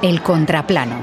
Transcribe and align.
El 0.00 0.22
contraplano. 0.22 1.02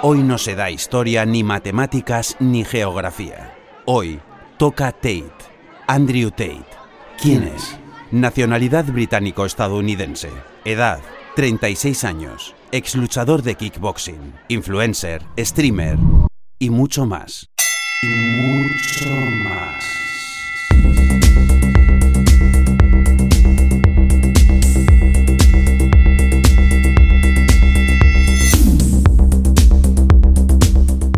Hoy 0.00 0.20
no 0.20 0.38
se 0.38 0.54
da 0.54 0.70
historia, 0.70 1.26
ni 1.26 1.42
matemáticas, 1.42 2.36
ni 2.38 2.64
geografía. 2.64 3.54
Hoy 3.84 4.18
toca 4.56 4.92
Tate. 4.92 5.30
Andrew 5.86 6.30
Tate. 6.30 6.64
¿Quién 7.20 7.42
es? 7.42 7.78
Nacionalidad 8.10 8.86
británico-estadounidense. 8.86 10.30
Edad 10.64 11.00
36 11.36 12.04
años. 12.04 12.54
Ex 12.72 12.94
luchador 12.94 13.42
de 13.42 13.54
kickboxing. 13.54 14.32
Influencer, 14.48 15.22
streamer 15.38 15.98
y 16.58 16.70
mucho 16.70 17.04
más. 17.04 17.50
Y 18.02 18.06
mucho 18.06 19.10
más. 19.10 19.27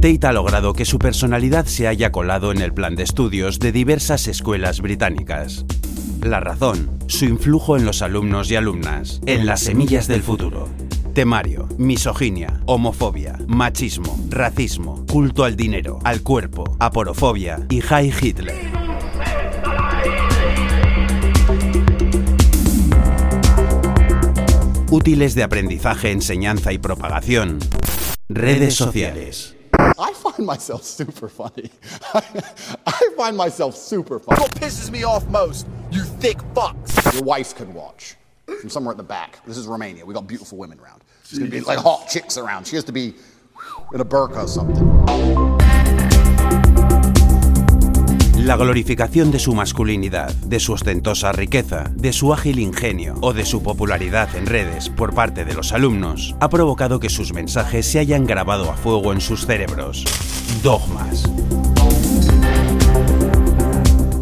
Tate 0.01 0.27
ha 0.27 0.33
logrado 0.33 0.73
que 0.73 0.87
su 0.87 0.99
personalidad 0.99 1.67
se 1.67 1.87
haya 1.87 2.11
colado 2.11 2.53
en 2.53 2.63
el 2.63 2.73
plan 2.73 2.97
de 2.97 3.03
estudios 3.03 3.59
de 3.59 3.71
diversas 3.71 4.29
escuelas 4.29 4.81
británicas. 4.81 5.67
La 6.23 6.41
razón, 6.41 6.99
su 7.07 7.27
influjo 7.27 7.77
en 7.77 7.85
los 7.85 8.01
alumnos 8.01 8.51
y 8.51 8.57
alumnas, 8.57 9.21
en 9.27 9.45
las 9.45 9.61
semillas 9.61 10.09
del 10.09 10.23
futuro. 10.23 10.71
Temario, 11.13 11.69
misoginia, 11.77 12.63
homofobia, 12.65 13.37
machismo, 13.47 14.19
racismo, 14.31 15.05
culto 15.07 15.45
al 15.45 15.55
dinero, 15.55 15.99
al 16.03 16.23
cuerpo, 16.23 16.79
aporofobia 16.79 17.67
y 17.69 17.83
High 17.83 18.15
Hitler. 18.23 18.71
Útiles 24.91 25.35
de 25.35 25.43
aprendizaje, 25.43 26.11
enseñanza 26.11 26.73
y 26.73 26.79
propagación. 26.79 27.59
Redes 28.31 28.77
sociales. 28.77 29.60
I 29.99 30.13
find 30.15 30.47
myself 30.47 30.85
super 30.85 31.29
funny. 31.29 31.71
I 32.15 33.11
find 33.17 33.37
myself 33.37 33.77
super 33.77 34.19
funny. 34.19 34.41
What 34.41 34.55
pisses 34.55 34.91
me 34.91 35.05
off 35.05 35.27
most, 35.29 35.67
you 35.91 36.03
thick 36.03 36.39
fucks. 36.55 37.13
Your 37.15 37.23
wife 37.23 37.55
can 37.55 37.73
watch 37.75 38.17
from 38.61 38.71
somewhere 38.71 38.93
at 38.93 38.97
the 38.97 39.03
back. 39.03 39.45
This 39.47 39.57
is 39.57 39.67
Romania. 39.67 40.05
We 40.05 40.15
got 40.15 40.27
beautiful 40.27 40.59
women 40.59 40.79
around. 40.81 41.03
She's 41.25 41.39
gonna 41.39 41.51
be 41.51 41.61
like 41.61 41.79
hot 41.79 42.09
chicks 42.09 42.37
around. 42.37 42.67
She 42.67 42.77
has 42.77 42.85
to 42.85 42.93
be 42.93 43.15
in 43.93 44.01
a 44.01 44.05
burqa 44.05 44.45
or 44.45 44.49
something. 44.49 45.70
La 48.45 48.57
glorificación 48.57 49.31
de 49.31 49.39
su 49.39 49.55
masculinidad, 49.55 50.33
de 50.35 50.61
su 50.61 50.73
ostentosa 50.73 51.31
riqueza, 51.31 51.91
de 51.95 52.15
su 52.15 52.33
ágil 52.33 52.59
ingenio 52.59 53.17
o 53.21 53.35
de 53.35 53.45
su 53.45 53.63
popularidad 53.63 54.35
en 54.35 54.47
redes 54.47 54.89
por 54.89 55.15
parte 55.15 55.45
de 55.45 55.53
los 55.53 55.73
alumnos 55.73 56.35
ha 56.41 56.49
provocado 56.49 57.01
que 57.01 57.11
sus 57.11 57.35
mensajes 57.35 57.85
se 57.85 57.99
hayan 57.99 58.27
grabado 58.27 58.71
a 58.71 58.77
fuego 58.77 59.13
en 59.13 59.21
sus 59.21 59.45
cerebros. 59.45 60.05
Dogmas. 60.63 61.29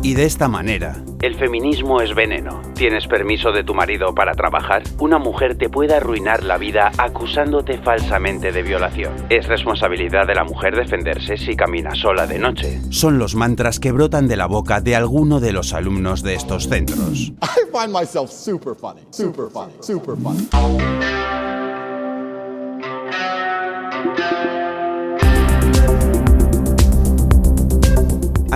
Y 0.08 0.14
de 0.14 0.24
esta 0.24 0.48
manera, 0.48 1.04
el 1.20 1.34
feminismo 1.34 2.00
es 2.00 2.14
veneno. 2.14 2.62
¿Tienes 2.74 3.06
permiso 3.06 3.52
de 3.52 3.62
tu 3.62 3.74
marido 3.74 4.14
para 4.14 4.32
trabajar? 4.32 4.82
Una 5.00 5.18
mujer 5.18 5.58
te 5.58 5.68
puede 5.68 5.94
arruinar 5.94 6.44
la 6.44 6.56
vida 6.56 6.90
acusándote 6.96 7.76
falsamente 7.76 8.50
de 8.50 8.62
violación. 8.62 9.12
Es 9.28 9.46
responsabilidad 9.46 10.26
de 10.26 10.34
la 10.34 10.44
mujer 10.44 10.74
defenderse 10.74 11.36
si 11.36 11.54
camina 11.54 11.94
sola 11.94 12.26
de 12.26 12.38
noche. 12.38 12.80
Son 12.88 13.18
los 13.18 13.34
mantras 13.34 13.78
que 13.78 13.92
brotan 13.92 14.28
de 14.28 14.38
la 14.38 14.46
boca 14.46 14.80
de 14.80 14.96
alguno 14.96 15.40
de 15.40 15.52
los 15.52 15.74
alumnos 15.74 16.22
de 16.22 16.36
estos 16.36 16.70
centros. 16.70 17.34
I 17.42 17.70
find 17.70 17.92
myself 17.92 18.30
super 18.30 18.74
funny. 18.74 19.02
Super 19.10 19.50
funny. 19.52 19.74
Super 19.82 20.16
funny. 20.16 20.48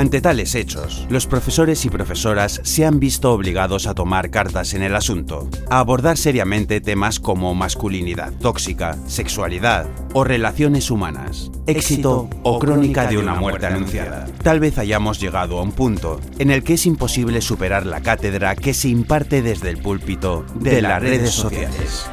Ante 0.03 0.21
tales 0.21 0.57
hechos, 0.57 1.07
los 1.11 1.29
profesores 1.29 1.85
y 1.85 1.89
profesoras 1.89 2.61
se 2.65 2.85
han 2.85 2.99
visto 2.99 3.33
obligados 3.33 3.87
a 3.87 3.95
tomar 3.95 4.31
cartas 4.31 4.75
en 4.75 4.83
el 4.83 4.97
asunto, 4.97 5.49
a 5.71 5.79
abordar 5.79 6.19
seriamente 6.19 6.81
temas 6.81 7.21
como 7.21 7.55
masculinidad 7.55 8.33
tóxica, 8.33 8.99
sexualidad 9.07 9.87
o 10.13 10.25
relaciones 10.25 10.91
humanas, 10.91 11.53
éxito 11.69 12.29
o 12.43 12.59
crónica 12.59 13.07
de 13.07 13.19
una 13.19 13.37
muerte 13.37 13.67
anunciada. 13.67 14.27
Tal 14.43 14.59
vez 14.59 14.77
hayamos 14.77 15.21
llegado 15.21 15.61
a 15.61 15.63
un 15.63 15.71
punto 15.71 16.21
en 16.41 16.51
el 16.51 16.65
que 16.65 16.75
es 16.75 16.85
imposible 16.85 17.41
superar 17.41 17.87
la 17.87 18.01
cátedra 18.01 18.57
que 18.57 18.75
se 18.75 18.89
imparte 18.89 19.41
desde 19.41 19.71
el 19.71 19.79
púlpito 19.79 20.45
de 20.57 20.83
las 20.83 21.01
redes 21.01 21.31
sociales. 21.31 22.11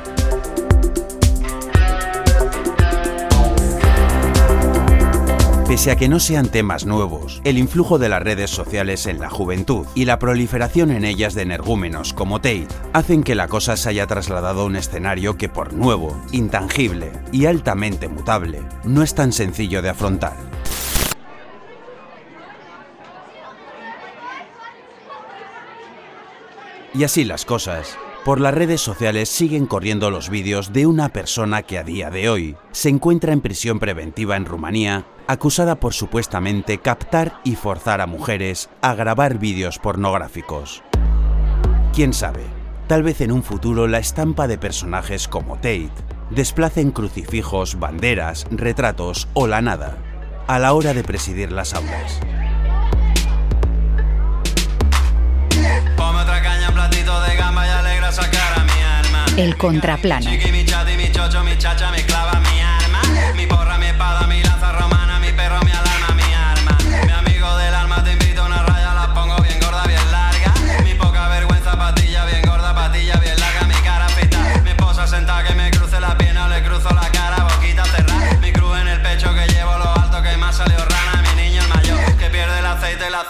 Pese 5.69 5.91
a 5.91 5.96
que 5.96 6.09
no 6.09 6.19
sean 6.19 6.50
temas 6.50 6.88
nuevos, 6.88 7.41
el 7.44 7.59
influjo 7.59 8.00
de 8.00 8.09
las 8.09 8.24
redes 8.24 8.50
sociales 8.50 9.06
en 9.06 9.19
la 9.19 9.30
juventud 9.30 9.85
y 9.94 10.06
la 10.06 10.18
proliferación 10.18 10.90
en 10.90 11.06
ellas 11.06 11.35
de 11.35 11.44
energúmenos 11.44 12.12
como 12.12 12.41
Tate 12.41 12.68
hacen 12.91 13.22
que 13.22 13.35
la 13.35 13.47
cosa 13.47 13.78
se 13.78 13.90
haya 13.90 14.08
trasladado 14.08 14.62
a 14.62 14.66
un 14.66 14.75
escenario 14.75 15.38
que 15.38 15.47
por 15.47 15.74
nuevo, 15.74 16.19
intangible 16.31 17.12
y 17.31 17.46
altamente 17.46 18.08
mutable, 18.08 18.63
no 18.84 19.03
es 19.03 19.13
tan 19.13 19.31
sencillo 19.31 19.84
de 19.84 19.90
afrontar. 19.90 20.38
Y 26.96 27.03
así 27.03 27.24
las 27.25 27.46
cosas, 27.46 27.96
por 28.25 28.41
las 28.41 28.56
redes 28.56 28.81
sociales 28.81 29.29
siguen 29.29 29.68
corriendo 29.68 30.09
los 30.09 30.31
vídeos 30.31 30.74
de 30.74 30.88
una 30.88 31.09
persona 31.09 31.62
que 31.62 31.78
a 31.78 31.84
día 31.84 32.09
de 32.09 32.28
hoy 32.28 32.58
se 32.72 32.90
encuentra 32.90 33.34
en 33.34 33.41
prisión 33.41 33.78
preventiva 33.78 34.35
en 34.35 34.46
Rumanía, 34.46 35.06
acusada 35.29 35.79
por 35.79 35.94
supuestamente 35.94 36.79
captar 36.79 37.40
y 37.44 37.56
forzar 37.56 38.01
a 38.01 38.07
mujeres 38.07 38.67
a 38.81 38.95
grabar 38.95 39.38
vídeos 39.38 39.78
pornográficos. 39.78 40.81
¿Quién 41.94 42.13
sabe? 42.13 42.44
Tal 42.88 43.03
vez 43.03 43.22
en 43.22 43.31
un 43.31 43.44
futuro 43.44 43.85
la 43.85 44.00
estampa 44.00 44.47
de 44.47 44.57
personajes 44.57 45.28
como 45.28 45.57
Tate 45.57 45.91
desplacen 46.31 46.90
crucifijos, 46.90 47.78
banderas, 47.78 48.47
retratos 48.50 49.28
o 49.35 49.45
la 49.45 49.62
nada 49.62 50.00
a 50.47 50.57
la 50.57 50.73
hora 50.73 50.95
de 50.95 51.03
presidir 51.03 51.51
las 51.51 51.75
aulas. 51.75 52.19
Ponme 55.96 56.22
otra 56.23 56.41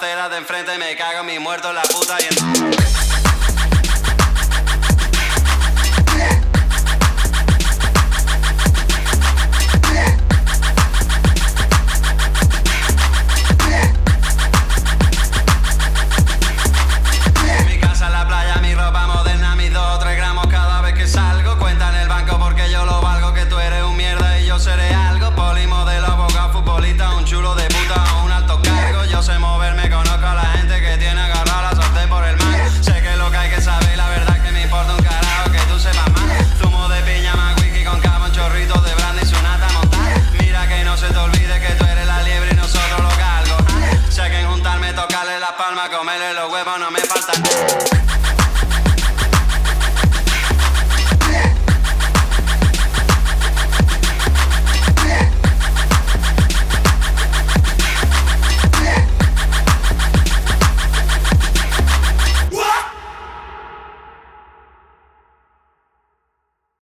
aceite 0.00 0.12
y 0.12 0.16
la 0.16 0.24
cera 0.24 0.28
de 0.28 0.36
enfrente, 0.36 0.78
me 0.78 0.96
cago 0.96 1.20
en 1.20 1.26
mi 1.26 1.38
muerto, 1.38 1.72
la 1.72 1.82
puta 1.82 2.16
y 2.20 2.24
en... 2.24 3.19